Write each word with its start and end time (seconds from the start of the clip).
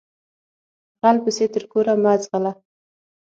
غل 1.01 1.17
پسې 1.23 1.45
تر 1.53 1.63
کوره 1.71 1.93
مه 2.03 2.13
ځغلهٔ 2.23 2.53